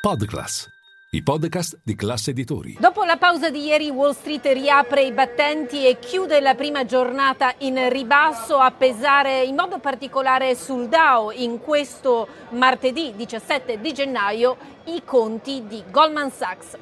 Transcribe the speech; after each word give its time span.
Podclass, 0.00 0.66
i 1.10 1.22
podcast 1.22 1.78
di 1.84 1.94
classe 1.94 2.30
editori. 2.30 2.74
Dopo 2.80 3.04
la 3.04 3.18
pausa 3.18 3.50
di 3.50 3.66
ieri, 3.66 3.90
Wall 3.90 4.14
Street 4.14 4.46
riapre 4.46 5.02
i 5.02 5.12
battenti 5.12 5.86
e 5.86 5.98
chiude 5.98 6.40
la 6.40 6.54
prima 6.54 6.86
giornata 6.86 7.52
in 7.58 7.86
ribasso 7.90 8.56
a 8.56 8.70
pesare 8.70 9.42
in 9.42 9.54
modo 9.54 9.78
particolare 9.78 10.54
sul 10.54 10.88
Dow 10.88 11.32
in 11.32 11.58
questo 11.60 12.26
martedì 12.52 13.12
17 13.14 13.78
di 13.78 13.92
gennaio 13.92 14.56
i 14.86 15.02
conti 15.04 15.64
di 15.66 15.84
Goldman 15.90 16.30
Sachs. 16.30 16.78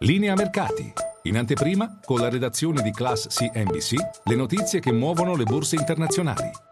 Linea 0.00 0.34
mercati. 0.34 0.92
In 1.22 1.38
anteprima, 1.38 2.00
con 2.04 2.20
la 2.20 2.28
redazione 2.28 2.82
di 2.82 2.90
Class 2.90 3.28
CNBC, 3.28 3.94
le 4.24 4.34
notizie 4.36 4.78
che 4.78 4.92
muovono 4.92 5.36
le 5.36 5.44
borse 5.44 5.76
internazionali. 5.76 6.63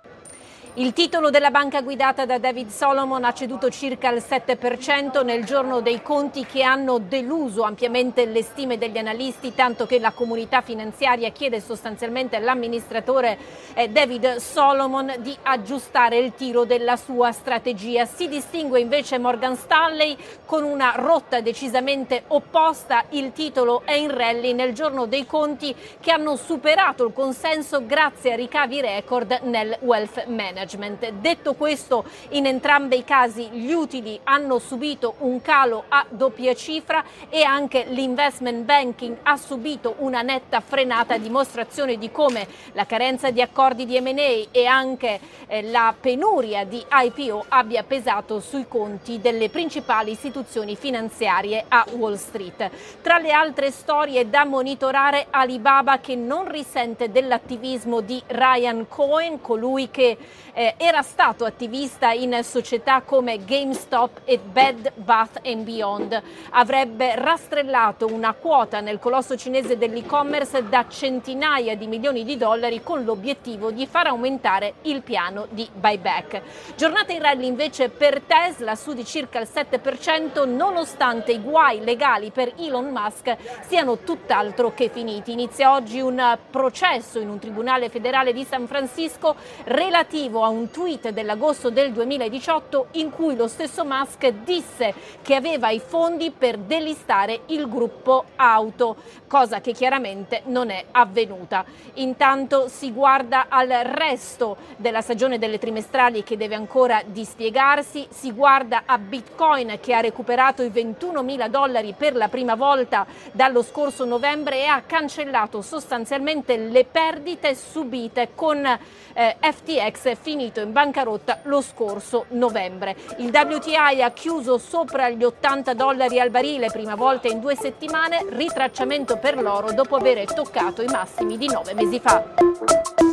Il 0.77 0.95
titolo 0.95 1.29
della 1.29 1.51
banca 1.51 1.83
guidata 1.83 2.25
da 2.25 2.39
David 2.39 2.71
Solomon 2.71 3.25
ha 3.25 3.35
ceduto 3.35 3.69
circa 3.69 4.11
il 4.11 4.25
7% 4.27 5.23
nel 5.23 5.45
giorno 5.45 5.83
dei 5.83 6.01
conti 6.01 6.47
che 6.47 6.63
hanno 6.63 6.97
deluso 6.97 7.65
ampiamente 7.65 8.25
le 8.25 8.43
stime 8.43 8.79
degli 8.79 8.97
analisti, 8.97 9.55
tanto 9.55 9.85
che 9.85 9.99
la 9.99 10.13
comunità 10.13 10.63
finanziaria 10.63 11.29
chiede 11.29 11.61
sostanzialmente 11.61 12.37
all'amministratore 12.37 13.37
eh, 13.75 13.89
David 13.91 14.37
Solomon 14.37 15.13
di 15.19 15.37
aggiustare 15.43 16.17
il 16.17 16.33
tiro 16.33 16.65
della 16.65 16.97
sua 16.97 17.33
strategia. 17.33 18.07
Si 18.07 18.27
distingue 18.27 18.81
invece 18.81 19.19
Morgan 19.19 19.57
Stanley 19.57 20.17
con 20.47 20.65
una 20.65 20.95
rotta 20.97 21.43
decisamente 21.43 22.25
opposta. 22.29 23.05
Il 23.11 23.33
titolo 23.33 23.83
è 23.85 23.93
in 23.93 24.11
rally 24.11 24.55
nel 24.55 24.73
giorno 24.73 25.05
dei 25.05 25.27
conti 25.27 25.77
che 26.01 26.11
hanno 26.11 26.37
superato 26.37 27.05
il 27.05 27.13
consenso 27.13 27.85
grazie 27.85 28.33
a 28.33 28.37
ricavi 28.37 28.81
record 28.81 29.41
nel 29.43 29.77
wealth 29.83 30.25
management 30.29 30.61
management. 30.63 31.11
Detto 31.21 31.55
questo, 31.55 32.05
in 32.31 32.47
entrambi 32.47 32.99
i 32.99 33.05
casi 33.05 33.49
gli 33.49 33.73
utili 33.73 34.19
hanno 34.25 34.59
subito 34.59 35.15
un 35.19 35.41
calo 35.43 35.85
a 35.89 36.05
doppia 36.09 36.55
cifra 36.55 37.05
e 37.29 37.43
anche 37.43 37.87
l'investment 37.89 38.65
banking 38.65 39.19
ha 39.23 39.37
subito 39.37 39.97
una 39.99 40.23
netta 40.23 40.61
frenata, 40.61 41.19
dimostrazione 41.19 41.99
di 41.99 42.11
come 42.11 42.47
la 42.73 42.87
carenza 42.87 43.31
di 43.31 43.41
accordi 43.41 43.85
di 43.85 44.01
M&A 44.01 44.49
e 44.51 44.67
anche 44.67 45.21
eh, 45.47 45.63
la 45.63 45.95
penuria 45.99 46.65
di 46.65 46.83
IPO 46.89 47.47
abbia 47.49 47.83
pesato 47.83 48.41
sui 48.41 48.67
conti 48.69 49.21
delle 49.21 49.51
principali 49.51 50.13
istituzioni 50.13 50.77
finanziarie 50.77 51.65
a 51.69 51.85
Wall 51.93 52.15
Street. 52.15 52.71
Tra 53.01 53.19
le 53.19 53.33
altre 53.33 53.71
storie 53.71 54.29
da 54.29 54.45
monitorare 54.45 55.27
Alibaba 55.31 55.99
che 55.99 56.15
non 56.15 56.49
risente 56.49 57.11
dell'attivismo 57.11 58.01
di 58.01 58.23
Ryan 58.27 58.87
Cohen, 58.89 59.41
colui 59.41 59.91
che 59.91 60.17
eh, 60.53 60.75
era 60.77 61.03
stato 61.03 61.45
attivista 61.45 62.13
in 62.13 62.39
società 62.43 63.03
come 63.03 63.45
GameStop 63.45 64.21
e 64.25 64.39
Bed 64.39 64.93
Bath 64.97 65.41
Beyond. 65.43 66.23
Avrebbe 66.51 67.15
rastrellato 67.17 68.07
una 68.07 68.33
quota 68.35 68.81
nel 68.81 68.99
colosso 68.99 69.37
cinese 69.37 69.79
dell'e-commerce 69.79 70.69
da 70.69 70.87
centinaia 70.89 71.77
di 71.77 71.87
milioni 71.87 72.25
di 72.25 72.37
dollari 72.37 72.83
con 72.83 73.05
l'obiettivo 73.05 73.71
di 73.71 73.87
far 73.87 74.09
aumentare 74.09 74.75
il 74.83 75.03
piano 75.03 75.47
di 75.51 75.69
buyback. 75.73 76.43
Giornata 76.77 77.13
in 77.13 77.23
rally 77.23 77.47
invece 77.47 77.89
per 77.89 78.23
Tesla 78.23 78.75
su 78.75 78.93
di 78.93 79.05
circa 79.05 79.39
il 79.39 79.49
7% 79.53 80.49
nonostante 80.49 81.33
i 81.33 81.41
guai 81.41 81.83
legali 81.83 82.31
per 82.31 82.53
Elon 82.59 82.91
Musk 82.91 83.37
siano 83.67 83.99
tutt'altro 83.99 84.73
che 84.75 84.89
finiti. 84.89 85.33
Inizia 85.33 85.73
oggi 85.73 86.01
un 86.01 86.39
processo 86.51 87.19
in 87.19 87.29
un 87.29 87.39
tribunale 87.39 87.89
federale 87.89 88.33
di 88.33 88.45
San 88.45 88.67
Francisco 88.67 89.37
relativo 89.65 90.42
a 90.45 90.49
un 90.49 90.71
tweet 90.71 91.11
dell'agosto 91.11 91.71
del 91.71 91.93
2018 91.93 92.89
in 92.93 93.11
cui 93.11 93.37
lo 93.37 93.49
stesso 93.49 93.85
Musk 93.85 94.29
disse 94.45 94.95
che 95.23 95.35
aveva 95.35 95.71
i 95.71 95.81
fondi 95.81 96.31
per 96.31 96.59
delistare 96.59 97.43
il 97.47 97.69
gruppo 97.69 98.25
auto, 98.37 98.97
cosa 99.27 99.61
che 99.61 99.73
chiaramente 99.73 100.43
non 100.47 100.71
è 100.71 100.85
avvenuta. 100.91 101.65
Intanto 101.95 102.69
si 102.69 102.93
guarda 102.93 103.47
al 103.49 103.69
resto 103.69 104.57
della 104.77 105.01
stagione 105.01 105.39
delle 105.39 105.59
trimestrali 105.59 106.23
che 106.23 106.37
deve 106.37 106.55
ancora 106.55 107.03
dispiegarsi, 107.05 108.07
si 108.11 108.33
guarda 108.33 108.83
a 108.87 108.99
Bitcoin 108.99 109.79
che 109.81 109.95
ha 109.95 110.01
recuperato 110.01 110.63
i 110.63 110.69
21 110.69 111.23
mila 111.23 111.49
dollari 111.49 111.95
per 111.97 112.15
la 112.15 112.29
prima 112.29 112.55
volta 112.55 113.07
dallo 113.33 113.63
scorso 113.63 114.05
novembre 114.05 114.63
e 114.63 114.67
ha 114.67 114.83
cancellato 114.83 115.63
sostanzialmente 115.63 116.57
le 116.57 116.85
perdite 116.85 117.55
subite 117.55 118.31
con 118.35 118.65
eh, 118.65 119.37
FTX 119.41 120.17
finito 120.33 120.61
in 120.61 120.73
bancarotta 120.73 121.41
lo 121.43 121.61
scorso 121.61 122.25
novembre. 122.31 122.97
Il 123.19 123.31
WTI 123.31 124.01
ha 124.03 124.11
chiuso 124.13 124.57
sopra 124.57 125.11
gli 125.11 125.23
80 125.23 125.75
dollari 125.75 126.19
al 126.19 126.31
barile, 126.31 126.71
prima 126.71 126.95
volta 126.95 127.29
in 127.29 127.39
due 127.39 127.55
settimane, 127.55 128.25
ritracciamento 128.31 129.19
per 129.19 129.41
l'oro 129.41 129.73
dopo 129.73 129.97
aver 129.97 130.33
toccato 130.33 130.81
i 130.81 130.87
massimi 130.87 131.37
di 131.37 131.49
nove 131.49 131.75
mesi 131.75 132.01
fa. 132.01 133.12